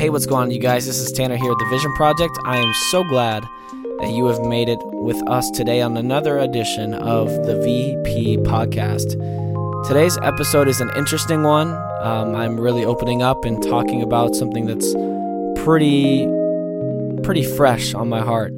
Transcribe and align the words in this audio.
Hey, 0.00 0.08
what's 0.08 0.24
going 0.24 0.44
on, 0.44 0.50
you 0.50 0.58
guys? 0.58 0.86
This 0.86 0.98
is 0.98 1.12
Tanner 1.12 1.36
here 1.36 1.52
at 1.52 1.58
the 1.58 1.66
Vision 1.66 1.92
Project. 1.92 2.38
I 2.46 2.56
am 2.56 2.72
so 2.90 3.04
glad 3.04 3.44
that 3.98 4.10
you 4.10 4.24
have 4.28 4.40
made 4.40 4.70
it 4.70 4.78
with 4.82 5.22
us 5.28 5.50
today 5.50 5.82
on 5.82 5.94
another 5.98 6.38
edition 6.38 6.94
of 6.94 7.28
the 7.44 7.60
VP 7.60 8.38
Podcast. 8.38 9.12
Today's 9.86 10.16
episode 10.22 10.68
is 10.68 10.80
an 10.80 10.90
interesting 10.96 11.42
one. 11.42 11.74
Um, 12.00 12.34
I'm 12.34 12.58
really 12.58 12.82
opening 12.82 13.20
up 13.20 13.44
and 13.44 13.62
talking 13.62 14.00
about 14.00 14.34
something 14.34 14.64
that's 14.64 14.94
pretty, 15.62 16.26
pretty 17.22 17.44
fresh 17.44 17.92
on 17.92 18.08
my 18.08 18.22
heart. 18.22 18.54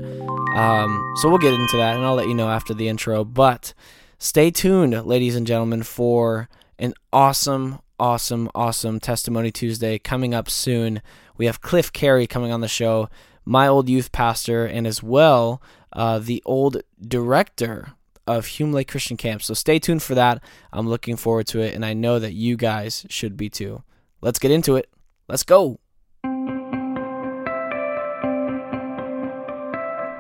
Um, 0.55 1.15
so 1.17 1.29
we'll 1.29 1.39
get 1.39 1.55
into 1.55 1.77
that, 1.77 1.97
and 1.97 2.05
I'll 2.05 2.15
let 2.15 2.29
you 2.29 2.35
know 2.35 2.51
after 2.51 2.73
the 2.73 2.87
intro. 2.87 3.25
But 3.25 3.75
stay 4.17 4.53
tuned, 4.53 5.05
ladies 5.05 5.35
and 5.35 5.45
gentlemen, 5.45 5.83
for 5.83 6.49
an 6.79 6.95
awesome, 7.13 7.81
awesome, 7.99 8.49
awesome 8.55 9.01
Testimony 9.01 9.51
Tuesday 9.51 9.99
coming 9.99 10.35
up 10.35 10.49
soon. 10.49 11.03
We 11.43 11.47
have 11.47 11.61
Cliff 11.61 11.93
Carey 11.93 12.29
coming 12.29 12.53
on 12.53 12.61
the 12.61 12.69
show, 12.69 13.09
my 13.45 13.67
old 13.67 13.89
youth 13.89 14.13
pastor, 14.13 14.65
and 14.65 14.87
as 14.87 15.03
well 15.03 15.61
uh, 15.93 16.21
the 16.21 16.41
old 16.47 16.83
director 17.05 17.95
of 18.29 18.47
Hume 18.47 18.73
Lake 18.73 18.87
Christian 18.87 19.17
Camp. 19.17 19.43
So 19.43 19.53
stay 19.53 19.81
tuned 19.81 20.05
for 20.05 20.15
that. 20.15 20.41
I'm 20.73 20.89
looking 20.89 21.17
forward 21.17 21.49
to 21.49 21.59
it, 21.59 21.75
and 21.75 21.85
I 21.85 21.95
know 21.95 22.21
that 22.21 22.35
you 22.35 22.57
guys 22.57 23.07
should 23.09 23.37
be 23.37 23.51
too. 23.51 23.83
Let's 24.21 24.39
get 24.39 24.53
into 24.53 24.77
it. 24.77 24.89
Let's 25.27 25.43
go. 25.43 25.81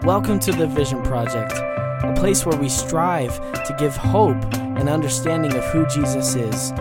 Welcome 0.02 0.40
to 0.40 0.50
the 0.50 0.66
Vision 0.66 1.04
Project, 1.04 1.52
a 1.52 2.12
place 2.16 2.44
where 2.44 2.58
we 2.58 2.68
strive 2.68 3.38
to 3.64 3.76
give 3.78 3.94
hope 3.94 4.42
and 4.54 4.88
understanding 4.88 5.54
of 5.54 5.62
who 5.66 5.86
Jesus 5.86 6.34
is. 6.34 6.72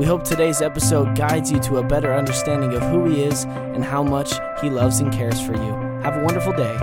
We 0.00 0.06
hope 0.06 0.24
today's 0.24 0.62
episode 0.62 1.14
guides 1.14 1.52
you 1.52 1.60
to 1.60 1.76
a 1.76 1.86
better 1.86 2.14
understanding 2.14 2.72
of 2.72 2.80
who 2.84 3.04
He 3.04 3.22
is 3.22 3.44
and 3.44 3.84
how 3.84 4.02
much 4.02 4.32
He 4.62 4.70
loves 4.70 5.00
and 5.00 5.12
cares 5.12 5.38
for 5.42 5.52
you. 5.52 5.72
Have 6.00 6.16
a 6.16 6.24
wonderful 6.24 6.54
day. 6.54 6.74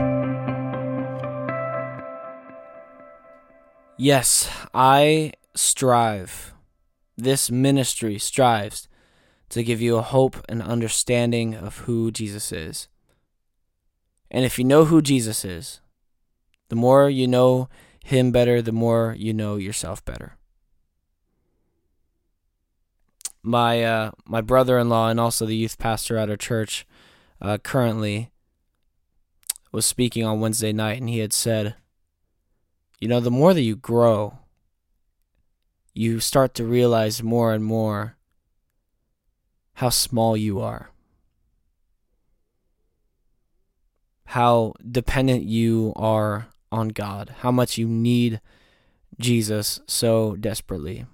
Yes, 3.97 4.47
I 4.71 5.33
strive. 5.55 6.53
This 7.17 7.49
ministry 7.49 8.19
strives 8.19 8.87
to 9.49 9.63
give 9.63 9.81
you 9.81 9.97
a 9.97 10.03
hope 10.03 10.45
and 10.47 10.61
understanding 10.61 11.55
of 11.55 11.79
who 11.79 12.11
Jesus 12.11 12.51
is. 12.51 12.87
And 14.29 14.45
if 14.45 14.59
you 14.59 14.63
know 14.63 14.85
who 14.85 15.01
Jesus 15.01 15.43
is, 15.43 15.81
the 16.69 16.75
more 16.75 17.09
you 17.09 17.27
know 17.27 17.67
Him 18.05 18.31
better, 18.31 18.61
the 18.61 18.71
more 18.71 19.15
you 19.17 19.33
know 19.33 19.55
yourself 19.55 20.05
better. 20.05 20.36
My 23.47 23.83
uh, 23.83 24.11
my 24.25 24.41
brother-in-law 24.41 25.09
and 25.09 25.19
also 25.19 25.45
the 25.45 25.55
youth 25.55 25.77
pastor 25.77 26.17
at 26.17 26.29
our 26.29 26.35
church 26.35 26.85
uh, 27.41 27.57
currently 27.57 28.29
was 29.71 29.85
speaking 29.85 30.25
on 30.25 30.39
Wednesday 30.39 30.73
night, 30.73 30.99
and 30.99 31.09
he 31.09 31.19
had 31.19 31.33
said, 31.33 31.75
"You 32.99 33.07
know, 33.07 33.19
the 33.19 33.31
more 33.31 33.53
that 33.53 33.61
you 33.61 33.75
grow, 33.75 34.39
you 35.93 36.19
start 36.19 36.53
to 36.55 36.65
realize 36.65 37.23
more 37.23 37.53
and 37.53 37.63
more 37.63 38.17
how 39.75 39.89
small 39.89 40.35
you 40.35 40.59
are." 40.59 40.91
How 44.31 44.73
dependent 44.91 45.43
you 45.43 45.93
are 45.95 46.47
on 46.69 46.89
God, 46.89 47.33
how 47.39 47.49
much 47.49 47.77
you 47.77 47.87
need 47.87 48.41
Jesus 49.17 49.79
so 49.87 50.35
desperately 50.35 51.05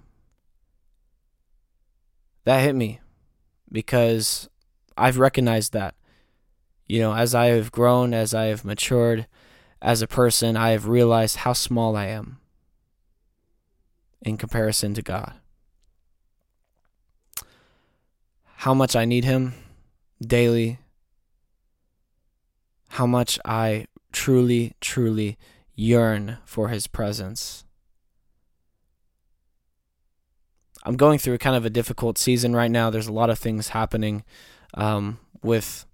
that 2.44 2.62
hit 2.62 2.74
me 2.74 3.00
because 3.70 4.48
I've 4.96 5.18
recognized 5.18 5.72
that. 5.72 5.94
You 6.86 7.00
know, 7.00 7.14
as 7.14 7.34
I 7.34 7.46
have 7.46 7.72
grown, 7.72 8.12
as 8.12 8.34
I 8.34 8.44
have 8.44 8.64
matured 8.64 9.26
as 9.80 10.02
a 10.02 10.06
person, 10.06 10.56
I 10.56 10.70
have 10.70 10.86
realized 10.86 11.38
how 11.38 11.54
small 11.54 11.96
I 11.96 12.06
am 12.06 12.38
in 14.22 14.36
comparison 14.36 14.94
to 14.94 15.02
God. 15.02 15.34
How 18.58 18.74
much 18.74 18.94
I 18.96 19.04
need 19.04 19.24
Him 19.24 19.54
daily. 20.20 20.78
How 22.90 23.06
much 23.06 23.38
I 23.44 23.86
truly, 24.12 24.74
truly 24.80 25.36
yearn 25.74 26.38
for 26.44 26.68
His 26.68 26.86
presence. 26.86 27.64
I'm 30.84 30.96
going 30.96 31.18
through 31.18 31.38
kind 31.38 31.56
of 31.56 31.64
a 31.64 31.70
difficult 31.70 32.18
season 32.18 32.54
right 32.54 32.70
now. 32.70 32.90
There's 32.90 33.06
a 33.06 33.12
lot 33.12 33.30
of 33.30 33.38
things 33.38 33.68
happening 33.68 34.22
um, 34.74 35.18
with 35.42 35.86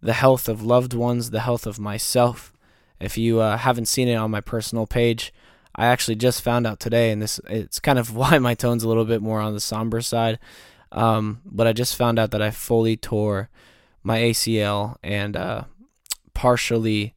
the 0.00 0.14
health 0.14 0.48
of 0.48 0.62
loved 0.62 0.94
ones, 0.94 1.30
the 1.30 1.40
health 1.40 1.66
of 1.66 1.78
myself. 1.78 2.52
If 3.00 3.16
you 3.16 3.40
uh, 3.40 3.56
haven't 3.56 3.86
seen 3.86 4.08
it 4.08 4.16
on 4.16 4.30
my 4.30 4.40
personal 4.40 4.86
page, 4.86 5.32
I 5.76 5.86
actually 5.86 6.16
just 6.16 6.42
found 6.42 6.66
out 6.66 6.80
today, 6.80 7.10
and 7.10 7.20
this 7.20 7.40
it's 7.48 7.80
kind 7.80 7.98
of 7.98 8.14
why 8.16 8.38
my 8.38 8.54
tone's 8.54 8.84
a 8.84 8.88
little 8.88 9.04
bit 9.04 9.22
more 9.22 9.40
on 9.40 9.54
the 9.54 9.60
somber 9.60 10.00
side. 10.00 10.38
Um, 10.92 11.40
but 11.44 11.66
I 11.66 11.72
just 11.72 11.96
found 11.96 12.18
out 12.18 12.30
that 12.30 12.42
I 12.42 12.50
fully 12.50 12.96
tore 12.96 13.48
my 14.02 14.18
ACL 14.18 14.96
and 15.02 15.36
uh, 15.36 15.64
partially 16.34 17.14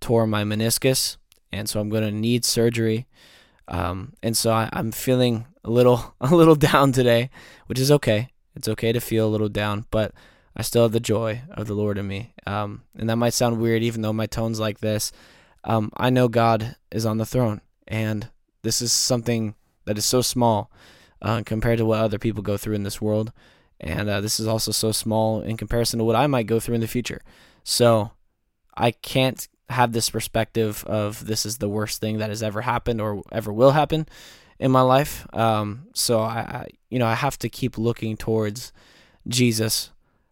tore 0.00 0.26
my 0.26 0.42
meniscus, 0.42 1.16
and 1.52 1.68
so 1.68 1.80
I'm 1.80 1.88
going 1.88 2.04
to 2.04 2.10
need 2.10 2.44
surgery. 2.44 3.06
Um, 3.68 4.14
and 4.22 4.36
so 4.36 4.52
I, 4.52 4.68
I'm 4.72 4.92
feeling 4.92 5.46
a 5.64 5.70
little 5.70 6.14
a 6.20 6.34
little 6.34 6.54
down 6.54 6.92
today, 6.92 7.30
which 7.66 7.78
is 7.78 7.90
okay. 7.90 8.30
It's 8.54 8.68
okay 8.68 8.92
to 8.92 9.00
feel 9.00 9.26
a 9.26 9.30
little 9.30 9.48
down, 9.48 9.86
but 9.90 10.12
I 10.56 10.62
still 10.62 10.82
have 10.82 10.92
the 10.92 11.00
joy 11.00 11.42
of 11.50 11.66
the 11.66 11.74
Lord 11.74 11.98
in 11.98 12.08
me. 12.08 12.32
Um, 12.46 12.82
and 12.96 13.10
that 13.10 13.16
might 13.16 13.34
sound 13.34 13.60
weird, 13.60 13.82
even 13.82 14.00
though 14.00 14.14
my 14.14 14.26
tone's 14.26 14.58
like 14.58 14.80
this. 14.80 15.12
Um, 15.64 15.92
I 15.96 16.08
know 16.08 16.28
God 16.28 16.76
is 16.90 17.04
on 17.04 17.18
the 17.18 17.26
throne, 17.26 17.60
and 17.86 18.30
this 18.62 18.80
is 18.80 18.92
something 18.92 19.54
that 19.84 19.98
is 19.98 20.06
so 20.06 20.22
small 20.22 20.70
uh, 21.20 21.42
compared 21.44 21.78
to 21.78 21.84
what 21.84 22.00
other 22.00 22.18
people 22.18 22.42
go 22.42 22.56
through 22.56 22.74
in 22.74 22.84
this 22.84 23.00
world. 23.00 23.32
And 23.78 24.08
uh, 24.08 24.22
this 24.22 24.40
is 24.40 24.46
also 24.46 24.72
so 24.72 24.92
small 24.92 25.42
in 25.42 25.56
comparison 25.58 25.98
to 25.98 26.04
what 26.04 26.16
I 26.16 26.26
might 26.26 26.46
go 26.46 26.58
through 26.58 26.76
in 26.76 26.80
the 26.80 26.88
future. 26.88 27.20
So 27.62 28.12
I 28.74 28.92
can't 28.92 29.46
have 29.68 29.92
this 29.92 30.10
perspective 30.10 30.84
of 30.84 31.26
this 31.26 31.44
is 31.44 31.58
the 31.58 31.68
worst 31.68 32.00
thing 32.00 32.18
that 32.18 32.30
has 32.30 32.42
ever 32.42 32.62
happened 32.62 33.00
or 33.00 33.22
ever 33.32 33.52
will 33.52 33.72
happen 33.72 34.06
in 34.58 34.70
my 34.70 34.80
life. 34.80 35.26
Um, 35.34 35.88
so 35.92 36.20
I, 36.20 36.38
I, 36.38 36.66
you 36.88 36.98
know, 36.98 37.06
I 37.06 37.14
have 37.14 37.38
to 37.40 37.48
keep 37.48 37.76
looking 37.76 38.16
towards 38.16 38.72
Jesus. 39.26 39.90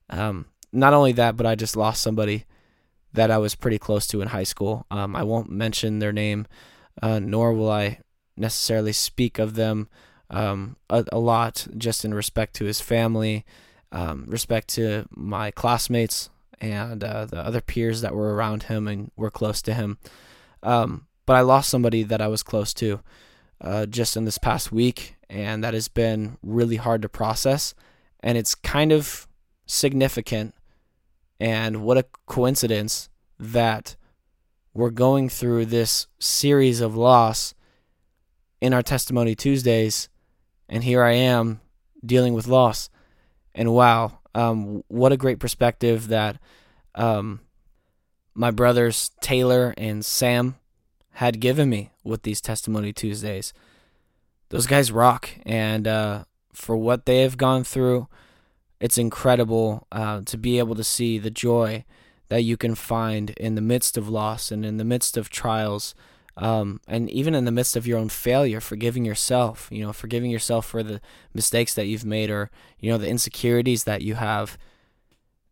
Um, 0.08 0.46
not 0.72 0.94
only 0.94 1.12
that, 1.12 1.36
but 1.36 1.46
I 1.46 1.54
just 1.54 1.76
lost 1.76 2.02
somebody 2.02 2.44
that 3.12 3.30
I 3.30 3.38
was 3.38 3.54
pretty 3.54 3.78
close 3.78 4.06
to 4.08 4.20
in 4.20 4.28
high 4.28 4.44
school. 4.44 4.86
Um, 4.90 5.14
I 5.14 5.22
won't 5.22 5.50
mention 5.50 5.98
their 5.98 6.12
name, 6.12 6.46
uh, 7.02 7.20
nor 7.20 7.52
will 7.52 7.70
I 7.70 8.00
necessarily 8.36 8.92
speak 8.92 9.38
of 9.38 9.54
them 9.54 9.88
um, 10.30 10.76
a, 10.90 11.04
a, 11.12 11.18
lot, 11.18 11.66
just 11.76 12.04
in 12.04 12.12
respect 12.12 12.54
to 12.56 12.64
his 12.64 12.80
family, 12.80 13.44
um, 13.92 14.24
respect 14.26 14.68
to 14.70 15.06
my 15.10 15.50
classmates 15.52 16.30
and 16.60 17.02
uh, 17.02 17.26
the 17.26 17.38
other 17.38 17.60
peers 17.60 18.00
that 18.00 18.14
were 18.14 18.34
around 18.34 18.64
him 18.64 18.88
and 18.88 19.10
were 19.16 19.30
close 19.30 19.62
to 19.62 19.74
him. 19.74 19.98
Um, 20.62 21.06
but 21.26 21.36
I 21.36 21.40
lost 21.40 21.70
somebody 21.70 22.02
that 22.02 22.20
I 22.20 22.28
was 22.28 22.42
close 22.42 22.74
to 22.74 23.00
uh, 23.60 23.86
just 23.86 24.16
in 24.16 24.24
this 24.24 24.38
past 24.38 24.72
week, 24.72 25.16
and 25.28 25.64
that 25.64 25.74
has 25.74 25.88
been 25.88 26.38
really 26.42 26.76
hard 26.76 27.02
to 27.02 27.08
process. 27.08 27.74
And 28.20 28.38
it's 28.38 28.54
kind 28.54 28.92
of 28.92 29.26
significant. 29.66 30.54
And 31.40 31.82
what 31.82 31.98
a 31.98 32.06
coincidence 32.26 33.08
that 33.38 33.96
we're 34.72 34.90
going 34.90 35.28
through 35.28 35.66
this 35.66 36.06
series 36.18 36.80
of 36.80 36.96
loss 36.96 37.54
in 38.60 38.72
our 38.72 38.82
Testimony 38.82 39.34
Tuesdays, 39.34 40.08
and 40.68 40.84
here 40.84 41.02
I 41.02 41.12
am 41.12 41.60
dealing 42.04 42.34
with 42.34 42.46
loss. 42.46 42.88
And 43.54 43.72
wow, 43.72 44.20
um, 44.34 44.82
what 44.88 45.12
a 45.12 45.16
great 45.16 45.38
perspective 45.38 46.08
that 46.08 46.38
um, 46.94 47.40
my 48.34 48.50
brothers 48.50 49.10
Taylor 49.20 49.74
and 49.76 50.04
Sam 50.04 50.56
had 51.12 51.40
given 51.40 51.68
me 51.70 51.90
with 52.02 52.22
these 52.22 52.40
Testimony 52.40 52.92
Tuesdays. 52.92 53.52
Those 54.48 54.66
guys 54.66 54.92
rock, 54.92 55.30
and 55.46 55.86
uh, 55.86 56.24
for 56.52 56.76
what 56.76 57.06
they 57.06 57.22
have 57.22 57.36
gone 57.36 57.64
through, 57.64 58.08
it's 58.80 58.98
incredible 58.98 59.86
uh, 59.90 60.22
to 60.26 60.36
be 60.36 60.58
able 60.58 60.74
to 60.74 60.84
see 60.84 61.18
the 61.18 61.30
joy 61.30 61.84
that 62.28 62.42
you 62.42 62.56
can 62.56 62.74
find 62.74 63.30
in 63.30 63.54
the 63.54 63.60
midst 63.60 63.96
of 63.96 64.08
loss 64.08 64.50
and 64.50 64.64
in 64.64 64.76
the 64.76 64.84
midst 64.84 65.16
of 65.16 65.30
trials 65.30 65.94
um, 66.36 66.80
and 66.88 67.08
even 67.10 67.34
in 67.34 67.44
the 67.44 67.52
midst 67.52 67.76
of 67.76 67.86
your 67.86 67.98
own 67.98 68.08
failure, 68.08 68.60
forgiving 68.60 69.04
yourself, 69.04 69.68
you 69.70 69.84
know, 69.84 69.92
forgiving 69.92 70.30
yourself 70.30 70.66
for 70.66 70.82
the 70.82 71.00
mistakes 71.32 71.74
that 71.74 71.86
you've 71.86 72.04
made 72.04 72.30
or, 72.30 72.50
you 72.80 72.90
know, 72.90 72.98
the 72.98 73.08
insecurities 73.08 73.84
that 73.84 74.02
you 74.02 74.14
have. 74.16 74.58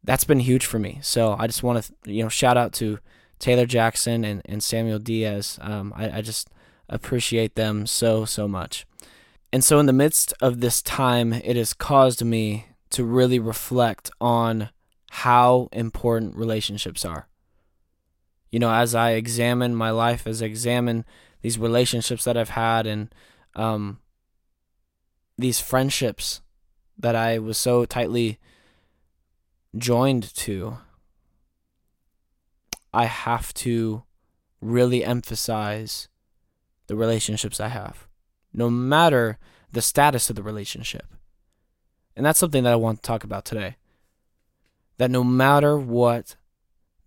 That's 0.05 0.25
been 0.25 0.40
huge 0.40 0.67
for 0.67 0.81
me. 0.81 0.99
So 1.02 1.37
I 1.38 1.46
just 1.46 1.62
want 1.62 1.84
to, 1.84 2.12
you 2.12 2.25
know, 2.25 2.29
shout 2.29 2.56
out 2.56 2.73
to 2.75 2.99
Taylor 3.38 3.67
Jackson 3.67 4.25
and, 4.25 4.43
and 4.44 4.62
Samuel 4.62 4.99
Diaz. 4.99 5.58
Um, 5.61 5.93
I, 5.96 6.19
I 6.19 6.20
just 6.20 6.50
appreciate 6.88 7.55
them 7.55 7.87
so, 7.87 8.25
so 8.25 8.49
much. 8.49 8.84
And 9.52 9.62
so, 9.62 9.79
in 9.79 9.84
the 9.84 9.93
midst 9.93 10.32
of 10.40 10.61
this 10.61 10.81
time, 10.81 11.34
it 11.34 11.56
has 11.56 11.75
caused 11.75 12.25
me 12.25 12.69
to 12.88 13.05
really 13.05 13.38
reflect 13.38 14.11
on 14.19 14.70
how 15.11 15.69
important 15.73 16.34
relationships 16.37 17.05
are 17.05 17.29
you 18.52 18.58
know, 18.58 18.72
as 18.72 18.94
I 18.94 19.12
examine 19.12 19.75
my 19.75 19.90
life, 19.90 20.26
as 20.26 20.43
I 20.43 20.46
examine 20.46 21.06
these 21.40 21.58
relationships 21.58 22.25
that 22.25 22.37
I've 22.37 22.50
had 22.50 22.87
and 22.87 23.12
um, 23.56 23.99
these 25.38 25.58
friendships 25.58 26.43
that 26.99 27.16
I 27.16 27.38
was 27.38 27.56
so 27.56 27.87
tightly 27.87 28.38
joined 29.76 30.34
to, 30.37 30.76
I 32.93 33.06
have 33.06 33.54
to 33.54 34.02
really 34.60 35.02
emphasize 35.02 36.08
the 36.88 36.94
relationships 36.94 37.58
I 37.58 37.69
have, 37.69 38.06
no 38.52 38.69
matter 38.69 39.38
the 39.72 39.81
status 39.81 40.28
of 40.28 40.37
the 40.37 40.43
relationship. 40.43 41.06
And 42.14 42.26
that's 42.26 42.38
something 42.38 42.64
that 42.64 42.72
I 42.72 42.76
want 42.76 42.98
to 42.98 43.06
talk 43.06 43.25
about 43.25 43.46
today. 43.46 43.76
That 44.98 45.10
no 45.10 45.25
matter 45.25 45.78
what 45.78 46.37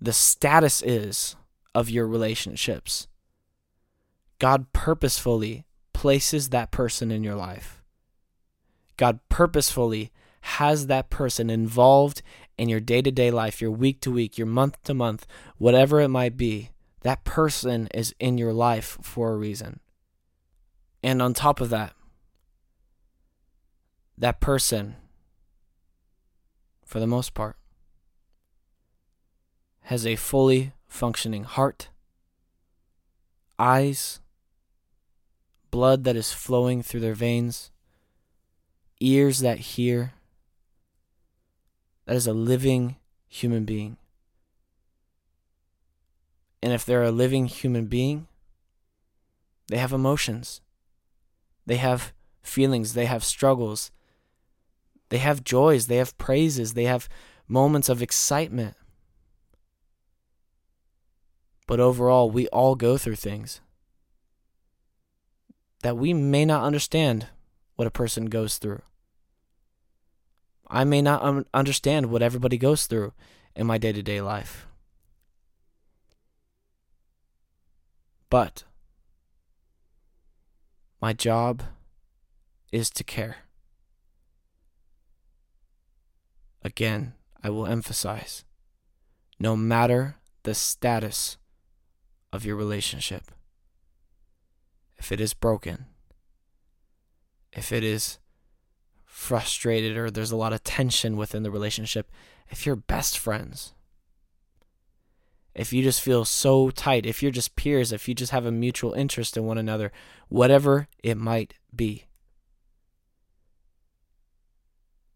the 0.05 0.13
status 0.13 0.81
is 0.83 1.35
of 1.73 1.89
your 1.89 2.07
relationships. 2.07 3.07
God 4.39 4.71
purposefully 4.71 5.65
places 5.93 6.49
that 6.49 6.71
person 6.71 7.11
in 7.11 7.23
your 7.23 7.35
life. 7.35 7.81
God 8.97 9.19
purposefully 9.29 10.11
has 10.41 10.87
that 10.87 11.09
person 11.09 11.49
involved 11.49 12.21
in 12.57 12.69
your 12.69 12.79
day 12.79 13.01
to 13.01 13.11
day 13.11 13.31
life, 13.31 13.61
your 13.61 13.71
week 13.71 13.99
to 14.01 14.11
week, 14.11 14.37
your 14.37 14.47
month 14.47 14.81
to 14.83 14.93
month, 14.93 15.25
whatever 15.57 15.99
it 15.99 16.09
might 16.09 16.37
be. 16.37 16.69
That 17.01 17.23
person 17.23 17.87
is 17.93 18.13
in 18.19 18.37
your 18.37 18.53
life 18.53 18.97
for 19.01 19.31
a 19.31 19.37
reason. 19.37 19.79
And 21.03 21.21
on 21.21 21.33
top 21.33 21.61
of 21.61 21.69
that, 21.69 21.93
that 24.17 24.39
person, 24.39 24.95
for 26.85 26.99
the 26.99 27.07
most 27.07 27.33
part, 27.33 27.57
has 29.85 30.05
a 30.05 30.15
fully 30.15 30.73
functioning 30.87 31.43
heart, 31.43 31.89
eyes, 33.59 34.19
blood 35.69 36.03
that 36.03 36.15
is 36.15 36.33
flowing 36.33 36.81
through 36.81 37.01
their 37.01 37.13
veins, 37.13 37.69
ears 38.99 39.39
that 39.39 39.59
hear. 39.59 40.13
That 42.05 42.15
is 42.15 42.25
a 42.25 42.33
living 42.33 42.95
human 43.27 43.63
being. 43.63 43.97
And 46.63 46.73
if 46.73 46.83
they're 46.83 47.03
a 47.03 47.11
living 47.11 47.45
human 47.45 47.85
being, 47.85 48.27
they 49.67 49.77
have 49.77 49.93
emotions, 49.93 50.61
they 51.67 51.77
have 51.77 52.11
feelings, 52.41 52.95
they 52.95 53.05
have 53.05 53.23
struggles, 53.23 53.91
they 55.09 55.19
have 55.19 55.43
joys, 55.43 55.85
they 55.85 55.97
have 55.97 56.17
praises, 56.17 56.73
they 56.73 56.85
have 56.85 57.07
moments 57.47 57.87
of 57.87 58.01
excitement. 58.01 58.75
But 61.67 61.79
overall, 61.79 62.29
we 62.29 62.47
all 62.49 62.75
go 62.75 62.97
through 62.97 63.15
things 63.15 63.61
that 65.81 65.97
we 65.97 66.13
may 66.13 66.45
not 66.45 66.63
understand 66.63 67.27
what 67.75 67.87
a 67.87 67.91
person 67.91 68.25
goes 68.25 68.57
through. 68.57 68.81
I 70.67 70.83
may 70.83 71.01
not 71.01 71.21
un- 71.21 71.45
understand 71.53 72.07
what 72.07 72.21
everybody 72.21 72.57
goes 72.57 72.87
through 72.87 73.13
in 73.55 73.67
my 73.67 73.77
day 73.77 73.91
to 73.91 74.01
day 74.01 74.21
life. 74.21 74.67
But 78.29 78.63
my 81.01 81.13
job 81.13 81.63
is 82.71 82.89
to 82.91 83.03
care. 83.03 83.37
Again, 86.63 87.13
I 87.43 87.51
will 87.51 87.67
emphasize 87.67 88.43
no 89.39 89.55
matter 89.55 90.15
the 90.43 90.55
status 90.55 91.37
of 92.35 92.45
your 92.45 92.57
relationship. 92.57 93.31
If 94.97 95.11
it 95.11 95.19
is 95.19 95.33
broken, 95.33 95.85
if 97.51 97.71
it 97.71 97.83
is 97.83 98.19
frustrated 99.05 99.97
or 99.97 100.11
there's 100.11 100.31
a 100.31 100.37
lot 100.37 100.53
of 100.53 100.63
tension 100.63 101.15
within 101.15 101.43
the 101.43 101.51
relationship, 101.51 102.11
if 102.49 102.65
you're 102.65 102.75
best 102.75 103.17
friends, 103.17 103.73
if 105.55 105.71
you 105.71 105.81
just 105.81 106.01
feel 106.01 106.25
so 106.25 106.69
tight, 106.69 107.05
if 107.05 107.23
you're 107.23 107.31
just 107.31 107.55
peers, 107.55 107.93
if 107.93 108.09
you 108.09 108.13
just 108.13 108.33
have 108.33 108.45
a 108.45 108.51
mutual 108.51 108.93
interest 108.93 109.37
in 109.37 109.45
one 109.45 109.57
another, 109.57 109.91
whatever 110.27 110.89
it 111.01 111.15
might 111.15 111.53
be, 111.73 112.05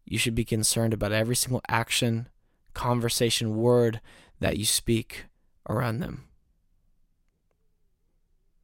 you 0.06 0.18
should 0.18 0.34
be 0.34 0.44
concerned 0.44 0.94
about 0.94 1.12
every 1.12 1.36
single 1.36 1.60
action, 1.68 2.28
conversation, 2.72 3.56
word 3.56 4.00
that 4.40 4.56
you 4.56 4.64
speak 4.64 5.26
around 5.68 6.00
them 6.00 6.29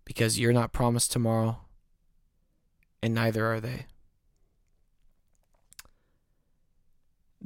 because 0.06 0.38
you're 0.38 0.54
not 0.54 0.72
promised 0.72 1.12
tomorrow, 1.12 1.58
and 3.02 3.12
neither 3.12 3.44
are 3.44 3.60
they. 3.60 3.84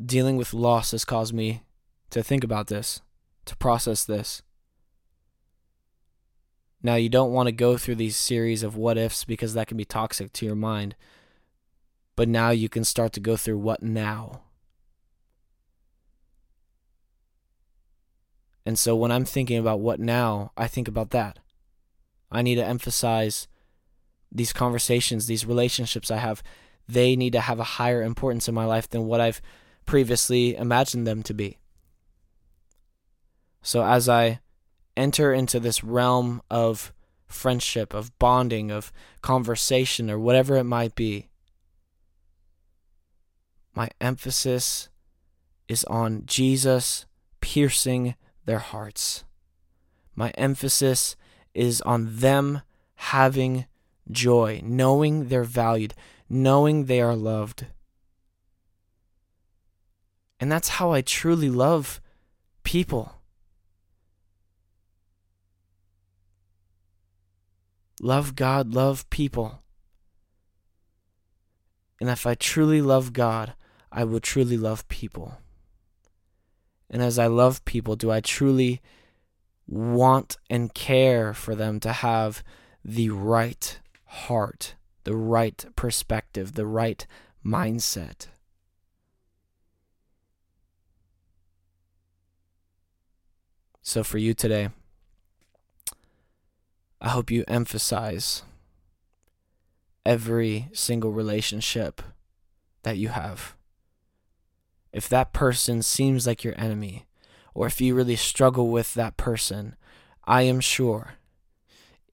Dealing 0.00 0.36
with 0.36 0.54
loss 0.54 0.92
has 0.92 1.04
caused 1.04 1.34
me 1.34 1.62
to 2.10 2.22
think 2.22 2.44
about 2.44 2.68
this, 2.68 3.00
to 3.46 3.56
process 3.56 4.04
this. 4.04 4.42
Now, 6.82 6.94
you 6.94 7.08
don't 7.08 7.32
want 7.32 7.46
to 7.46 7.52
go 7.52 7.76
through 7.76 7.96
these 7.96 8.16
series 8.16 8.62
of 8.62 8.76
what 8.76 8.96
ifs 8.96 9.24
because 9.24 9.54
that 9.54 9.66
can 9.66 9.76
be 9.76 9.84
toxic 9.84 10.32
to 10.34 10.46
your 10.46 10.54
mind. 10.54 10.94
But 12.16 12.28
now 12.28 12.50
you 12.50 12.68
can 12.68 12.84
start 12.84 13.12
to 13.14 13.20
go 13.20 13.36
through 13.36 13.58
what 13.58 13.82
now. 13.82 14.42
And 18.64 18.78
so 18.78 18.94
when 18.94 19.10
I'm 19.10 19.24
thinking 19.24 19.58
about 19.58 19.80
what 19.80 20.00
now, 20.00 20.52
I 20.56 20.66
think 20.68 20.88
about 20.88 21.10
that. 21.10 21.38
I 22.30 22.42
need 22.42 22.56
to 22.56 22.64
emphasize 22.64 23.48
these 24.30 24.52
conversations, 24.52 25.26
these 25.26 25.46
relationships 25.46 26.10
I 26.10 26.18
have. 26.18 26.42
They 26.88 27.16
need 27.16 27.32
to 27.32 27.40
have 27.40 27.60
a 27.60 27.64
higher 27.64 28.02
importance 28.02 28.48
in 28.48 28.54
my 28.54 28.64
life 28.64 28.88
than 28.88 29.06
what 29.06 29.20
I've 29.20 29.40
previously 29.86 30.56
imagined 30.56 31.06
them 31.06 31.22
to 31.24 31.34
be. 31.34 31.58
So 33.62 33.84
as 33.84 34.08
I 34.08 34.40
enter 34.96 35.32
into 35.32 35.60
this 35.60 35.82
realm 35.84 36.42
of 36.50 36.92
friendship, 37.26 37.94
of 37.94 38.16
bonding, 38.18 38.70
of 38.70 38.92
conversation, 39.22 40.10
or 40.10 40.18
whatever 40.18 40.56
it 40.56 40.64
might 40.64 40.94
be, 40.94 41.28
my 43.74 43.88
emphasis 44.00 44.88
is 45.68 45.84
on 45.84 46.24
Jesus 46.26 47.06
piercing 47.40 48.14
their 48.44 48.58
hearts. 48.58 49.24
My 50.14 50.30
emphasis 50.30 51.16
is 51.54 51.80
on 51.82 52.16
them 52.16 52.62
having 52.94 53.66
joy, 54.10 54.60
knowing 54.62 55.28
they're 55.28 55.44
valued, 55.44 55.94
knowing 56.28 56.84
they 56.84 57.00
are 57.00 57.16
loved. 57.16 57.66
And 60.38 60.50
that's 60.50 60.68
how 60.68 60.92
I 60.92 61.02
truly 61.02 61.50
love 61.50 62.00
people. 62.62 63.14
Love 68.00 68.34
God, 68.34 68.72
love 68.72 69.08
people. 69.10 69.62
And 72.00 72.08
if 72.08 72.26
I 72.26 72.34
truly 72.34 72.80
love 72.80 73.12
God, 73.12 73.52
I 73.92 74.04
will 74.04 74.20
truly 74.20 74.56
love 74.56 74.88
people. 74.88 75.36
And 76.88 77.02
as 77.02 77.18
I 77.18 77.26
love 77.26 77.64
people, 77.66 77.94
do 77.96 78.10
I 78.10 78.20
truly 78.20 78.80
want 79.70 80.36
and 80.50 80.74
care 80.74 81.32
for 81.32 81.54
them 81.54 81.78
to 81.80 81.92
have 81.92 82.42
the 82.84 83.08
right 83.10 83.78
heart, 84.04 84.74
the 85.04 85.16
right 85.16 85.64
perspective, 85.76 86.54
the 86.54 86.66
right 86.66 87.06
mindset. 87.46 88.26
So, 93.82 94.04
for 94.04 94.18
you 94.18 94.34
today, 94.34 94.68
I 97.00 97.08
hope 97.08 97.30
you 97.30 97.44
emphasize 97.48 98.42
every 100.04 100.68
single 100.72 101.12
relationship 101.12 102.02
that 102.82 102.98
you 102.98 103.08
have. 103.08 103.54
If 104.92 105.08
that 105.08 105.32
person 105.32 105.82
seems 105.82 106.26
like 106.26 106.44
your 106.44 106.58
enemy, 106.58 107.06
or 107.54 107.66
if 107.66 107.80
you 107.80 107.94
really 107.94 108.16
struggle 108.16 108.68
with 108.68 108.94
that 108.94 109.16
person, 109.16 109.76
I 110.24 110.42
am 110.42 110.60
sure 110.60 111.14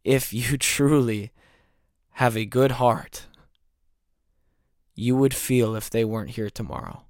if 0.03 0.33
you 0.33 0.57
truly 0.57 1.31
have 2.13 2.35
a 2.35 2.45
good 2.45 2.71
heart, 2.71 3.27
you 4.95 5.15
would 5.15 5.33
feel 5.35 5.75
if 5.75 5.89
they 5.89 6.03
weren't 6.03 6.31
here 6.31 6.49
tomorrow. 6.49 7.03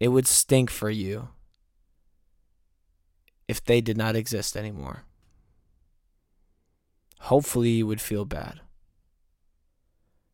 It 0.00 0.08
would 0.08 0.26
stink 0.26 0.70
for 0.70 0.90
you 0.90 1.28
if 3.46 3.62
they 3.62 3.80
did 3.80 3.96
not 3.96 4.16
exist 4.16 4.56
anymore. 4.56 5.04
Hopefully, 7.20 7.70
you 7.70 7.86
would 7.86 8.00
feel 8.00 8.24
bad. 8.24 8.60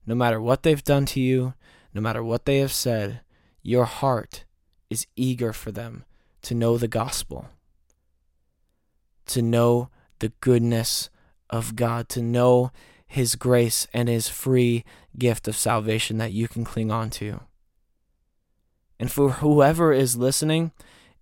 No 0.06 0.14
matter 0.14 0.40
what 0.40 0.62
they've 0.62 0.84
done 0.84 1.04
to 1.06 1.20
you, 1.20 1.52
no 1.92 2.00
matter 2.00 2.22
what 2.22 2.46
they 2.46 2.58
have 2.58 2.72
said, 2.72 3.20
your 3.60 3.84
heart 3.84 4.45
is 4.90 5.06
eager 5.16 5.52
for 5.52 5.72
them 5.72 6.04
to 6.42 6.54
know 6.54 6.78
the 6.78 6.88
gospel, 6.88 7.48
to 9.26 9.42
know 9.42 9.90
the 10.18 10.32
goodness 10.40 11.10
of 11.50 11.76
God, 11.76 12.08
to 12.10 12.22
know 12.22 12.70
His 13.06 13.34
grace 13.34 13.86
and 13.92 14.08
His 14.08 14.28
free 14.28 14.84
gift 15.18 15.48
of 15.48 15.56
salvation 15.56 16.18
that 16.18 16.32
you 16.32 16.48
can 16.48 16.64
cling 16.64 16.90
on 16.90 17.10
to. 17.10 17.40
And 18.98 19.10
for 19.10 19.30
whoever 19.30 19.92
is 19.92 20.16
listening, 20.16 20.72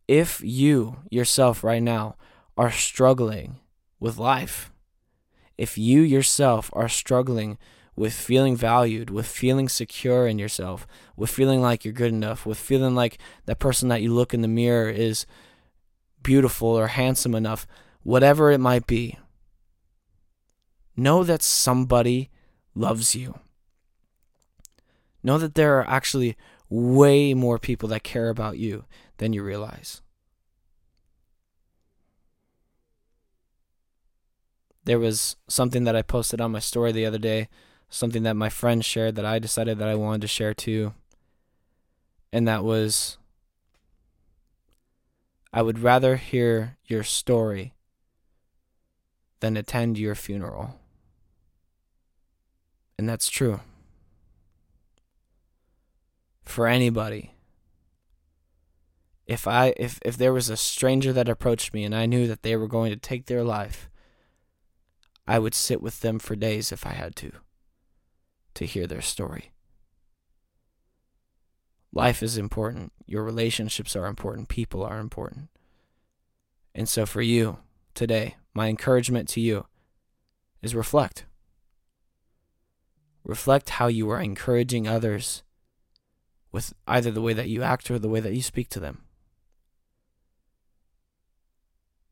if 0.06 0.40
you 0.42 0.98
yourself 1.10 1.64
right 1.64 1.82
now 1.82 2.16
are 2.56 2.70
struggling 2.70 3.60
with 3.98 4.18
life, 4.18 4.70
if 5.56 5.78
you 5.78 6.00
yourself 6.00 6.70
are 6.72 6.88
struggling 6.88 7.58
with 7.96 8.12
feeling 8.12 8.56
valued, 8.56 9.10
with 9.10 9.26
feeling 9.26 9.68
secure 9.68 10.26
in 10.26 10.38
yourself, 10.38 10.86
with 11.16 11.30
feeling 11.30 11.60
like 11.60 11.84
you're 11.84 11.94
good 11.94 12.12
enough, 12.12 12.44
with 12.44 12.58
feeling 12.58 12.94
like 12.94 13.18
that 13.46 13.58
person 13.58 13.88
that 13.88 14.02
you 14.02 14.12
look 14.12 14.34
in 14.34 14.42
the 14.42 14.48
mirror 14.48 14.88
is 14.88 15.26
beautiful 16.22 16.68
or 16.68 16.88
handsome 16.88 17.34
enough, 17.34 17.66
whatever 18.02 18.50
it 18.50 18.58
might 18.58 18.86
be, 18.86 19.18
know 20.96 21.22
that 21.22 21.42
somebody 21.42 22.30
loves 22.74 23.14
you. 23.14 23.38
Know 25.22 25.38
that 25.38 25.54
there 25.54 25.78
are 25.78 25.88
actually 25.88 26.36
way 26.68 27.34
more 27.34 27.58
people 27.58 27.88
that 27.90 28.02
care 28.02 28.28
about 28.28 28.58
you 28.58 28.84
than 29.18 29.32
you 29.32 29.42
realize. 29.42 30.02
There 34.84 34.98
was 34.98 35.36
something 35.48 35.84
that 35.84 35.96
I 35.96 36.02
posted 36.02 36.40
on 36.40 36.52
my 36.52 36.58
story 36.58 36.92
the 36.92 37.06
other 37.06 37.18
day, 37.18 37.48
something 37.88 38.22
that 38.24 38.36
my 38.36 38.48
friend 38.48 38.84
shared 38.84 39.14
that 39.16 39.24
I 39.24 39.38
decided 39.38 39.78
that 39.78 39.88
I 39.88 39.94
wanted 39.94 40.22
to 40.22 40.28
share 40.28 40.54
too. 40.54 40.94
And 42.32 42.48
that 42.48 42.64
was 42.64 43.18
I 45.52 45.62
would 45.62 45.78
rather 45.78 46.16
hear 46.16 46.76
your 46.84 47.04
story 47.04 47.74
than 49.38 49.56
attend 49.56 49.98
your 49.98 50.16
funeral. 50.16 50.80
And 52.98 53.08
that's 53.08 53.30
true. 53.30 53.60
For 56.44 56.66
anybody. 56.66 57.34
If 59.26 59.46
I 59.46 59.72
if 59.76 60.00
if 60.04 60.16
there 60.16 60.32
was 60.32 60.50
a 60.50 60.56
stranger 60.56 61.12
that 61.12 61.28
approached 61.28 61.72
me 61.72 61.84
and 61.84 61.94
I 61.94 62.06
knew 62.06 62.26
that 62.26 62.42
they 62.42 62.56
were 62.56 62.66
going 62.66 62.90
to 62.90 62.98
take 62.98 63.26
their 63.26 63.44
life, 63.44 63.88
I 65.26 65.38
would 65.38 65.54
sit 65.54 65.80
with 65.80 66.00
them 66.00 66.18
for 66.18 66.34
days 66.34 66.72
if 66.72 66.84
I 66.84 66.90
had 66.90 67.14
to 67.16 67.32
to 68.54 68.66
hear 68.66 68.86
their 68.86 69.02
story. 69.02 69.52
Life 71.92 72.22
is 72.22 72.36
important. 72.36 72.92
Your 73.06 73.22
relationships 73.22 73.94
are 73.94 74.06
important. 74.06 74.48
People 74.48 74.82
are 74.82 74.98
important. 74.98 75.48
And 76.74 76.88
so 76.88 77.06
for 77.06 77.22
you 77.22 77.58
today, 77.94 78.36
my 78.52 78.68
encouragement 78.68 79.28
to 79.30 79.40
you 79.40 79.66
is 80.60 80.74
reflect. 80.74 81.24
Reflect 83.24 83.70
how 83.70 83.86
you 83.86 84.10
are 84.10 84.20
encouraging 84.20 84.88
others 84.88 85.42
with 86.50 86.74
either 86.86 87.10
the 87.10 87.22
way 87.22 87.32
that 87.32 87.48
you 87.48 87.62
act 87.62 87.90
or 87.90 87.98
the 87.98 88.08
way 88.08 88.20
that 88.20 88.34
you 88.34 88.42
speak 88.42 88.68
to 88.70 88.80
them. 88.80 89.02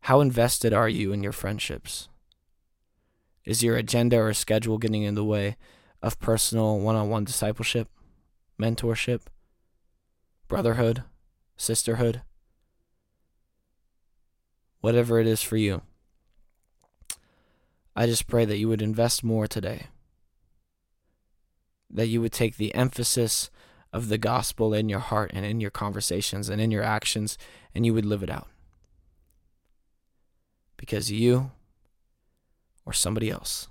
How 0.03 0.21
invested 0.21 0.73
are 0.73 0.89
you 0.89 1.13
in 1.13 1.23
your 1.23 1.33
friendships? 1.33 2.09
Is 3.45 3.63
your 3.63 3.77
agenda 3.77 4.21
or 4.21 4.33
schedule 4.33 4.79
getting 4.79 5.03
in 5.03 5.15
the 5.15 5.25
way 5.25 5.57
of 6.03 6.19
personal 6.19 6.79
one 6.81 6.97
on 6.97 7.09
one 7.09 7.25
discipleship, 7.25 7.89
mentorship, 8.61 9.21
brotherhood, 10.49 11.05
sisterhood? 11.57 12.23
Whatever 14.81 15.21
it 15.21 15.27
is 15.27 15.43
for 15.43 15.57
you. 15.57 15.83
I 17.95 18.07
just 18.07 18.27
pray 18.27 18.45
that 18.45 18.59
you 18.59 18.69
would 18.69 18.83
invest 18.83 19.23
more 19.23 19.47
today. 19.47 19.87
That 21.89 22.09
you 22.09 22.21
would 22.21 22.33
take 22.33 22.57
the 22.57 22.75
emphasis 22.75 23.51
of 23.93 24.09
the 24.09 24.19
gospel 24.19 24.73
in 24.73 24.89
your 24.89 24.99
heart 24.99 25.31
and 25.35 25.45
in 25.45 25.61
your 25.61 25.71
conversations 25.71 26.49
and 26.49 26.61
in 26.61 26.71
your 26.71 26.83
actions, 26.83 27.37
and 27.75 27.85
you 27.85 27.93
would 27.95 28.07
live 28.07 28.23
it 28.23 28.31
out. 28.31 28.49
Because 30.77 31.13
you 31.13 31.53
or 32.85 32.93
somebody 32.93 33.31
else 33.31 33.69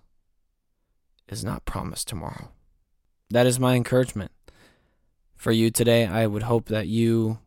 is 1.31 1.43
not 1.43 1.65
promised 1.65 2.07
tomorrow. 2.07 2.49
That 3.29 3.47
is 3.47 3.59
my 3.59 3.75
encouragement 3.75 4.31
for 5.35 5.51
you 5.51 5.71
today. 5.71 6.05
I 6.05 6.27
would 6.27 6.43
hope 6.43 6.67
that 6.67 6.87
you 6.87 7.39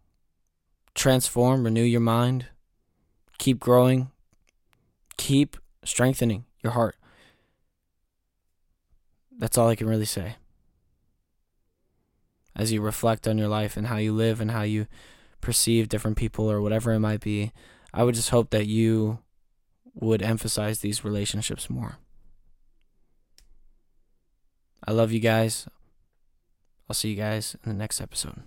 transform, 0.94 1.64
renew 1.64 1.82
your 1.82 2.00
mind, 2.00 2.46
keep 3.38 3.60
growing, 3.60 4.10
keep 5.16 5.56
strengthening 5.84 6.46
your 6.62 6.72
heart. 6.72 6.96
That's 9.36 9.58
all 9.58 9.68
I 9.68 9.76
can 9.76 9.88
really 9.88 10.06
say. 10.06 10.36
As 12.56 12.72
you 12.72 12.80
reflect 12.80 13.28
on 13.28 13.36
your 13.36 13.48
life 13.48 13.76
and 13.76 13.88
how 13.88 13.96
you 13.96 14.12
live 14.12 14.40
and 14.40 14.52
how 14.52 14.62
you 14.62 14.86
perceive 15.40 15.88
different 15.88 16.16
people 16.16 16.50
or 16.50 16.62
whatever 16.62 16.92
it 16.92 17.00
might 17.00 17.20
be, 17.20 17.52
I 17.92 18.04
would 18.04 18.14
just 18.14 18.30
hope 18.30 18.50
that 18.50 18.66
you 18.66 19.18
would 19.92 20.22
emphasize 20.22 20.80
these 20.80 21.04
relationships 21.04 21.68
more. 21.68 21.98
I 24.86 24.92
love 24.92 25.12
you 25.12 25.20
guys. 25.20 25.66
I'll 26.88 26.94
see 26.94 27.10
you 27.10 27.16
guys 27.16 27.56
in 27.64 27.70
the 27.70 27.76
next 27.76 28.00
episode. 28.00 28.42